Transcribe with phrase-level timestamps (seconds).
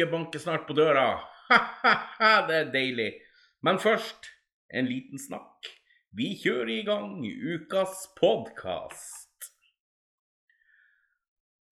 [0.00, 1.20] Uke banker snart på døra.
[1.50, 3.08] Ha-ha-ha, det er deilig.
[3.60, 4.30] Men først
[4.72, 5.68] en liten snakk.
[6.16, 9.50] Vi kjører i gang ukas podkast.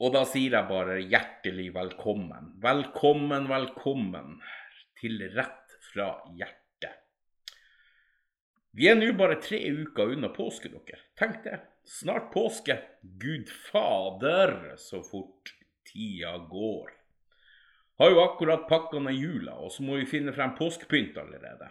[0.04, 2.52] Og da sier jeg bare hjertelig velkommen.
[2.60, 4.36] Velkommen, velkommen
[5.00, 7.00] til Rett fra hjertet.
[8.76, 11.00] Vi er nå bare tre uker unna påske, dere.
[11.16, 11.62] Tenk det.
[11.88, 12.76] Snart påske.
[13.24, 15.56] Gud fader, så fort
[15.88, 16.92] tida går.
[17.98, 21.66] Har jo akkurat pakka ned jula, og så må vi finne frem påskepynt allerede.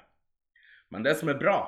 [0.91, 1.61] Men det som er bra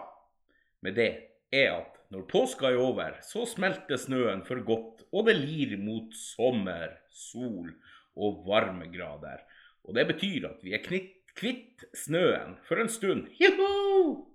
[0.83, 1.11] med det,
[1.55, 6.11] er at når påska er over, så smelter snøen for godt, og det lir mot
[6.15, 7.71] sommer, sol
[8.19, 9.45] og varmegrader.
[9.87, 13.29] Og det betyr at vi er kvitt, snøen for en stund.
[13.39, 14.25] Joho!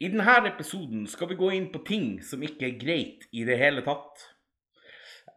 [0.00, 3.60] I denne episoden skal vi gå inn på ting som ikke er greit i det
[3.60, 4.30] hele tatt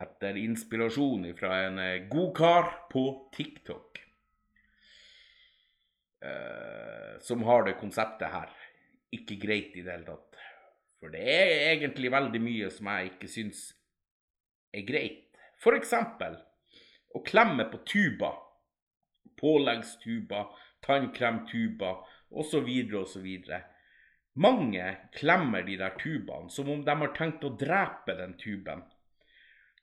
[0.03, 3.99] etter inspirasjon fra en eh, god kar på TikTok.
[6.23, 8.51] Uh, som har det konseptet her.
[9.11, 10.39] Ikke greit i det hele tatt.
[11.03, 13.65] For det er egentlig veldig mye som jeg ikke syns
[14.71, 15.35] er greit.
[15.59, 16.37] For eksempel
[17.11, 18.31] å klemme på tuba.
[19.39, 20.45] Påleggstuba,
[20.85, 21.97] tannkremtuba
[22.31, 22.69] osv.
[23.01, 23.27] osv.
[24.33, 28.81] Mange klemmer de der tubene som om de har tenkt å drepe den tuben.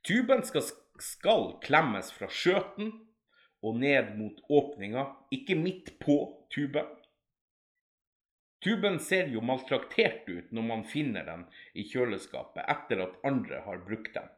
[0.06, 0.64] Tuben skal,
[1.00, 2.92] skal klemmes fra skjøten
[3.60, 6.16] og ned mot åpninga, ikke midt på
[6.54, 6.88] tuben.
[8.64, 13.84] Tuben ser jo maltraktert ut når man finner den i kjøleskapet etter at andre har
[13.86, 14.28] brukt den.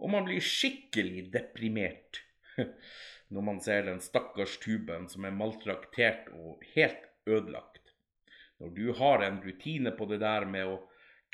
[0.00, 2.22] Og man blir skikkelig deprimert
[3.32, 7.92] når man ser den stakkars tuben som er maltraktert og helt ødelagt.
[8.60, 10.80] Når du har en rutine på det der med å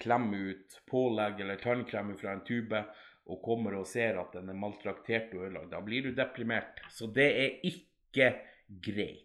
[0.02, 2.82] klemme ut pålegg eller tannkrem fra en tube,
[3.26, 6.78] og kommer og ser at den er maltraktert og ødelagt, da blir du deprimert.
[6.94, 8.28] Så det er ikke
[8.82, 9.22] greit.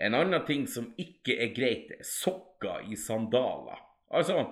[0.00, 3.80] En annen ting som ikke er greit, er sokker i sandaler.
[4.16, 4.44] Altså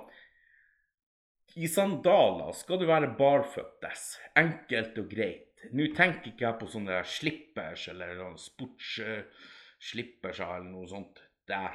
[1.58, 4.16] I sandaler skal du være barføttes.
[4.38, 5.44] Enkelt og greit.
[5.74, 11.22] Nå tenker ikke jeg på sånne slippers eller sportsslippers eller noe sånt.
[11.48, 11.72] Der,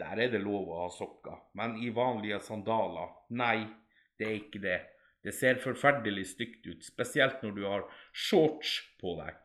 [0.00, 1.44] der er det lov å ha sokker.
[1.60, 3.58] Men i vanlige sandaler, nei,
[4.18, 4.80] det er ikke det.
[5.24, 7.86] Det ser forferdelig stygt ut, spesielt når du har
[8.16, 9.36] shorts på deg.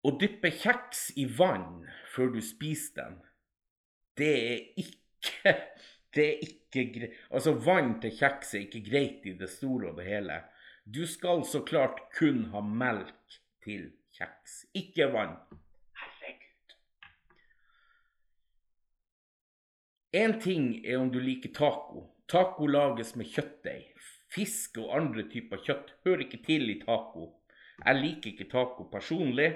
[0.00, 3.18] Å dyppe kjeks i vann før du spiser den,
[4.18, 5.56] det er ikke
[6.14, 7.18] Det er ikke greit.
[7.30, 10.40] Altså, vann til kjeks er ikke greit i det store og det hele.
[10.82, 15.36] Du skal så klart kun ha melk til kjeks, ikke vann.
[16.00, 16.74] Herregud.
[20.18, 22.08] Én ting er om du liker taco.
[22.30, 23.88] Taco lages med kjøttdeig.
[24.30, 27.24] Fisk og andre typer kjøtt hører ikke til i taco.
[27.80, 29.48] Jeg liker ikke taco personlig,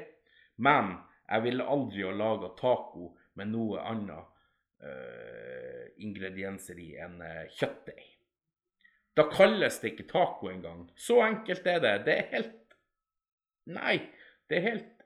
[0.59, 0.97] men
[1.29, 4.27] jeg ville aldri ha laga taco med noe annet
[4.83, 8.11] uh, ingredienser i enn uh, kjøttdeig.
[9.15, 10.89] Da kalles det ikke taco engang.
[10.99, 11.95] Så enkelt er det.
[12.09, 12.61] Det er helt
[13.71, 13.97] Nei,
[14.51, 15.05] det er helt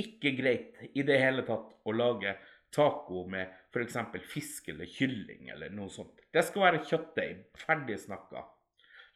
[0.00, 2.32] ikke greit i det hele tatt å lage
[2.74, 3.96] taco med f.eks.
[4.26, 6.18] fisk eller kylling eller noe sånt.
[6.32, 7.44] Det skal være kjøttdeig.
[7.58, 8.44] Ferdig snakka.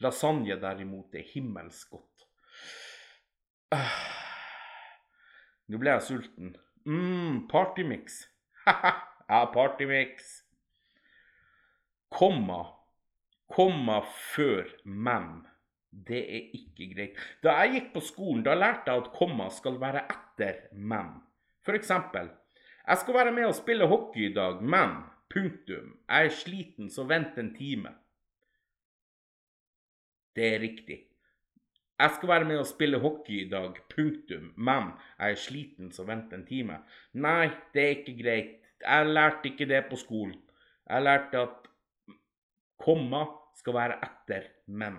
[0.03, 2.27] Lasagne derimot er himmelsk godt.
[3.75, 3.97] Uh,
[5.71, 6.55] nå ble jeg sulten.
[6.87, 8.25] mm, partymix.
[8.67, 10.31] ja, partymix.
[12.15, 12.63] Komma.
[13.51, 15.45] Komma før men.
[15.91, 17.19] Det er ikke greit.
[17.43, 21.21] Da jeg gikk på skolen, da lærte jeg at komma skal være etter men.
[21.65, 22.33] For eksempel
[22.87, 24.97] jeg skal være med og spille hockey i dag, men
[25.33, 25.99] punktum.
[26.09, 27.95] Jeg er sliten, så vent en time.
[30.37, 30.99] Det er riktig.
[31.99, 34.53] Jeg skal være med og spille hockey i dag, punktum.
[34.57, 36.81] Men jeg er sliten, så vent en time.
[37.13, 38.57] Nei, det er ikke greit.
[38.83, 40.37] Jeg lærte ikke det på skolen.
[40.91, 41.71] Jeg lærte at
[42.85, 43.25] komma
[43.57, 44.99] skal være etter men.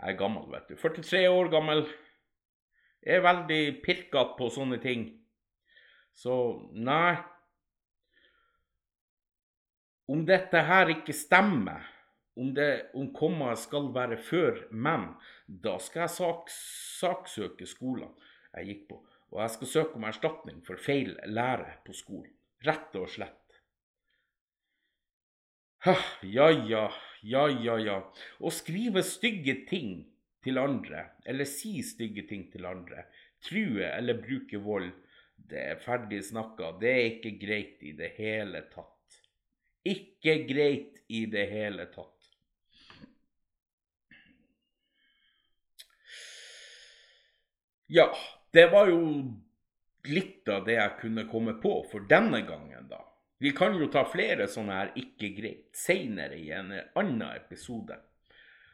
[0.00, 0.74] Jeg er gammel, vet du.
[0.76, 1.84] 43 år gammel.
[3.06, 5.06] Jeg er veldig pirkete på sånne ting.
[6.16, 6.34] Så
[6.72, 7.16] nei
[10.08, 11.82] Om dette her ikke stemmer,
[12.38, 15.08] om, det, om kommaet skal være før men,
[15.48, 16.52] da skal jeg sak,
[17.00, 18.12] saksøke skolene
[18.54, 19.00] jeg gikk på.
[19.34, 22.30] Og jeg skal søke om erstatning for feil lære på skolen.
[22.64, 23.58] Rett og slett.
[26.22, 26.86] Ja, ja,
[27.22, 27.96] ja, ja, ja.
[28.38, 30.06] Å skrive stygge ting
[30.46, 33.04] til andre, eller si stygge ting til andre,
[33.42, 34.92] true eller bruke vold,
[35.50, 36.74] det er ferdig snakka.
[36.80, 39.18] Det er ikke greit i det hele tatt.
[39.86, 42.12] Ikke greit i det hele tatt.
[47.86, 48.08] Ja,
[48.50, 49.02] det var jo
[50.10, 53.04] litt av det jeg kunne komme på for denne gangen, da.
[53.38, 57.98] Vi kan jo ta flere sånne her ikke greit seinere i en annen episode.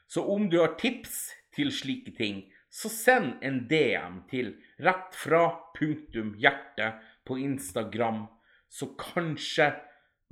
[0.06, 5.42] Så om du har tips til slike ting, så send en DM til rett fra
[5.76, 6.94] punktum hjerte
[7.28, 8.24] på Instagram,
[8.72, 9.68] så kanskje,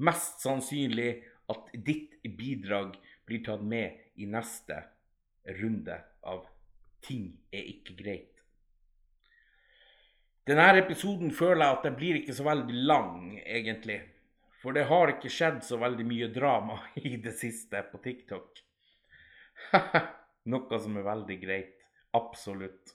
[0.01, 1.19] mest sannsynlig,
[1.53, 2.95] at ditt bidrag
[3.29, 4.79] blir tatt med i neste
[5.61, 6.47] runde av
[7.01, 8.43] Ting er ikke greit.
[10.45, 14.01] Denne episoden føler jeg at det blir ikke så veldig lang, egentlig.
[14.61, 16.77] For det har ikke skjedd så veldig mye drama
[17.09, 18.61] i det siste på TikTok.
[20.53, 21.80] Noe som er veldig greit.
[22.17, 22.95] Absolutt.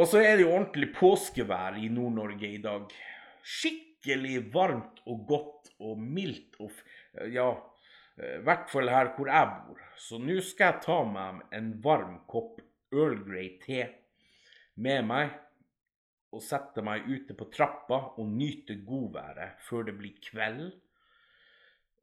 [0.00, 2.92] Og så er det jo ordentlig påskevær i Nord-Norge i dag.
[3.44, 6.72] Skikkelig varmt og godt og mildt og
[7.34, 7.50] Ja,
[8.20, 9.80] i hvert fall her hvor jeg bor.
[9.98, 12.60] Så nå skal jeg ta meg en varm kopp
[12.94, 13.82] Earl Grey te
[14.80, 15.34] med meg
[16.30, 20.70] og sette meg ute på trappa og nyte godværet før det blir kveld.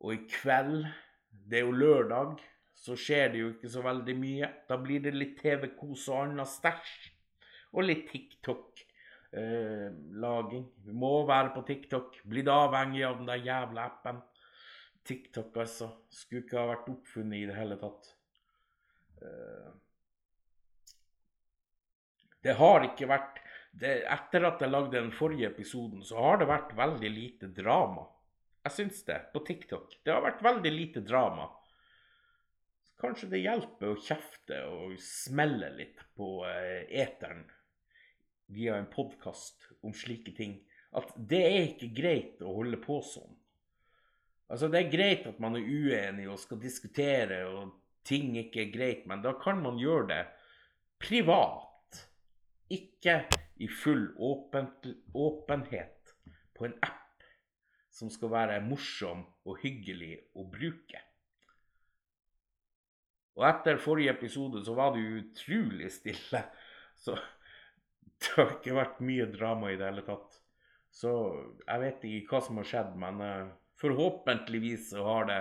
[0.04, 0.84] Og i kveld,
[1.32, 2.38] det er jo lørdag,
[2.78, 4.48] så skjer det jo ikke så veldig mye.
[4.70, 6.92] Da blir det litt TV-kos og annet stæsj.
[7.74, 10.66] Og litt TikTok-laging.
[10.66, 12.10] Eh, Vi må være på TikTok.
[12.30, 14.18] Blitt avhengig av den der jævla appen.
[15.08, 15.88] TikTok, altså.
[16.14, 18.04] Skulle ikke ha vært oppfunnet i det hele tatt.
[19.22, 19.70] Eh,
[22.46, 23.36] det har ikke vært
[23.78, 28.04] det, Etter at jeg lagde den forrige episoden, så har det vært veldig lite drama.
[28.66, 30.00] Jeg syns det, på TikTok.
[30.04, 31.46] Det har vært veldig lite drama.
[32.98, 37.44] Kanskje det hjelper å kjefte og smelle litt på eh, eteren
[38.50, 40.56] via en podkast om slike ting.
[40.98, 43.36] At det er ikke greit å holde på sånn.
[44.48, 47.76] Altså, det er greit at man er uenig og skal diskutere, og
[48.08, 50.22] ting ikke er greit, men da kan man gjøre det
[51.04, 52.00] privat.
[52.74, 53.20] Ikke
[53.62, 54.72] i full åpen,
[55.14, 56.16] åpenhet
[56.58, 57.28] på en app
[57.94, 61.04] som skal være morsom og hyggelig å bruke.
[63.38, 66.44] Og etter forrige episode så var det utrolig stille.
[67.04, 67.14] Så
[68.18, 70.40] det har ikke vært mye drama i det hele tatt.
[70.90, 71.12] Så
[71.62, 75.38] jeg vet ikke hva som har skjedd, men uh, forhåpentligvis så har det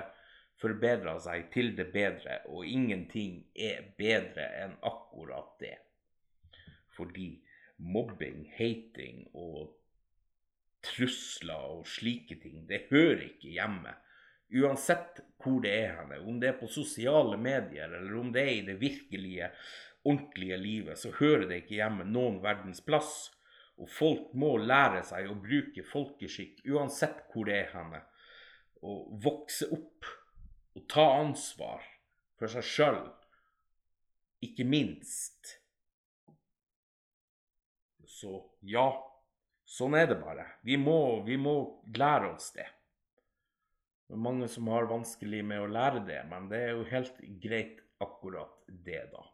[0.61, 2.43] forbedra seg til det bedre.
[2.53, 5.79] Og ingenting er bedre enn akkurat det.
[6.93, 7.31] Fordi
[7.81, 9.73] mobbing, hating og
[10.85, 13.97] trusler og slike ting, det hører ikke hjemme
[14.55, 18.53] Uansett hvor det er henne, om det er på sosiale medier eller om det er
[18.55, 19.51] i det virkelige,
[20.07, 23.33] ordentlige livet, så hører det ikke hjemme noen verdens plass.
[23.77, 28.01] Og folk må lære seg å bruke folkeskikk uansett hvor det er henne.
[28.87, 30.09] Og vokse opp
[30.77, 31.85] og ta ansvar
[32.39, 33.03] for seg sjøl,
[34.45, 35.57] ikke minst.
[38.07, 38.89] Så ja,
[39.69, 40.47] sånn er det bare.
[40.65, 41.57] Vi må, vi må
[41.97, 42.69] lære oss det.
[44.07, 47.17] Det er mange som har vanskelig med å lære det, men det er jo helt
[47.43, 49.25] greit akkurat det, da.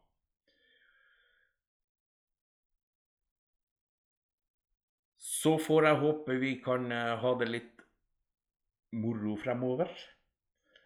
[5.42, 7.84] Så får jeg håpe vi kan eh, ha det litt
[8.94, 9.90] moro fremover.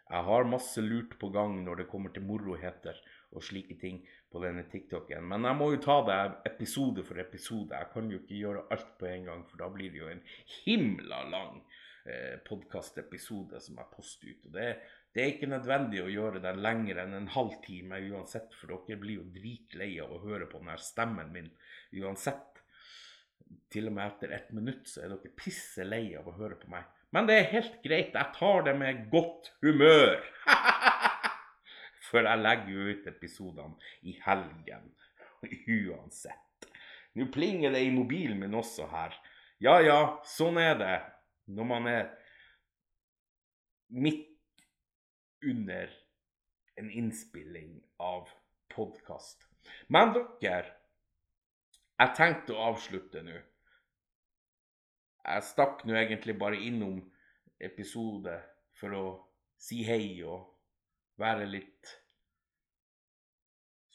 [0.06, 2.99] Jeg har masse lurt på gang når det kommer til moroheter
[3.34, 3.99] og slike ting
[4.32, 5.26] på denne TikToken.
[5.28, 6.18] Men jeg må jo ta det
[6.52, 7.75] episode for episode.
[7.75, 10.22] Jeg kan jo ikke gjøre alt på en gang, for da blir det jo en
[10.61, 11.61] himla lang
[12.06, 14.44] eh, podkastepisode som jeg poster ut.
[14.48, 14.66] og det,
[15.12, 19.20] det, er ikke nødvendig å gjøre den lenger enn en halvtime uansett, for dere blir
[19.20, 21.50] jo dritlei av å høre på denne stemmen min
[22.02, 22.62] uansett.
[23.70, 26.70] Til og med etter ett minutt så er dere pisse lei av å høre på
[26.72, 26.86] meg.
[27.14, 28.16] Men det er helt greit.
[28.16, 30.18] Jeg tar det med godt humør.
[32.06, 34.90] For jeg legger jo ut episodene i helgen
[35.46, 36.68] uansett.
[37.16, 39.14] Nå plinger det i mobilen min også her.
[39.62, 40.96] Ja ja, sånn er det
[41.46, 42.08] når man er
[43.88, 44.64] midt
[45.46, 45.92] under
[46.76, 48.28] en innspilling av
[48.74, 49.46] podkast.
[49.88, 50.74] Men dere,
[51.96, 53.36] jeg tenkte å avslutte nå.
[55.26, 57.00] Jeg stakk nå egentlig bare innom
[57.58, 58.36] episode
[58.76, 59.06] for å
[59.58, 60.44] si hei og
[61.18, 61.94] være litt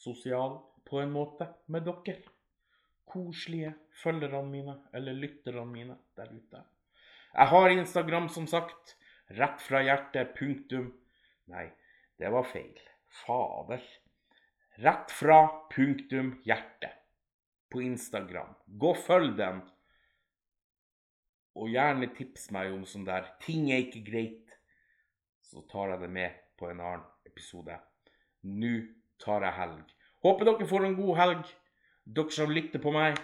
[0.01, 2.21] sosial på en måte med dere.
[3.11, 6.61] Koselige følgerne mine, eller lytterne mine der ute.
[7.31, 8.95] Jeg har Instagram, som sagt.
[9.31, 10.89] Rett fra hjertet, punktum.
[11.51, 11.69] Nei,
[12.19, 12.79] det var feil.
[13.23, 13.83] Fader.
[14.83, 16.91] Rett fra punktum hjerte
[17.71, 18.51] på Instagram.
[18.65, 19.61] Gå og følg den.
[21.55, 24.51] Og gjerne tips meg om sånn der ting er ikke greit.
[25.43, 27.75] Så tar jeg det med på en annen episode.
[28.47, 28.75] Nå
[29.23, 29.97] tar jeg helg.
[30.23, 31.43] Håper dere får en god helg.
[32.05, 33.19] dere som lytter på meg.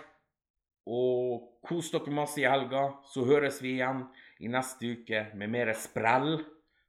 [0.88, 4.06] Og kos dere masse i helga, så høres vi igjen
[4.40, 6.38] i neste uke med mer sprell.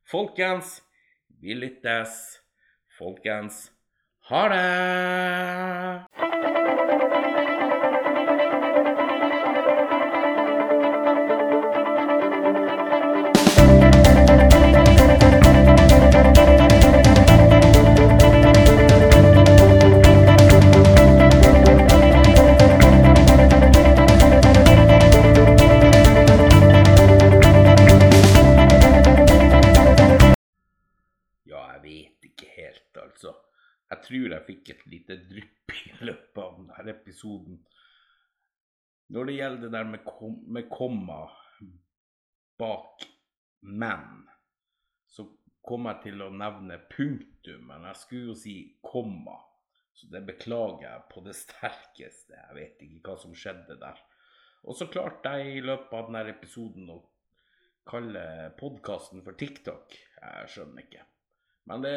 [0.06, 0.78] Folkens,
[1.42, 2.38] vi lyttes.
[2.98, 3.68] Folkens,
[4.30, 6.07] ha det!
[37.18, 37.58] Episoden.
[39.08, 41.28] Når det gjelder det der med, kom, med komma
[42.58, 43.06] bak
[43.60, 44.28] men,
[45.06, 45.24] så
[45.62, 49.38] kom jeg til å nevne punktum, men jeg skulle jo si komma.
[49.98, 52.36] Så det beklager jeg på det sterkeste.
[52.36, 53.98] Jeg vet ikke hva som skjedde der.
[54.68, 57.00] Og så klarte jeg i løpet av denne episoden å
[57.88, 59.96] kalle podkasten for TikTok.
[60.20, 61.06] Jeg skjønner ikke.
[61.70, 61.94] Men det,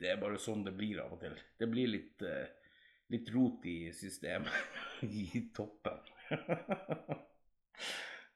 [0.00, 1.36] det er bare sånn det blir av og til.
[1.60, 2.63] Det blir litt, eh,
[3.12, 4.52] litt rot i systemet
[5.22, 6.00] i toppen.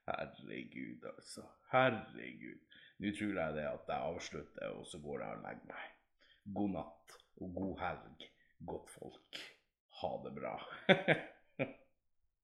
[0.08, 1.44] Herregud, altså.
[1.72, 2.60] Herregud.
[2.98, 5.96] Nå tror jeg det at jeg avslutter, og så går jeg og legger meg.
[6.58, 8.28] God natt og god helg,
[8.66, 9.42] godt folk.
[10.00, 10.54] Ha det bra.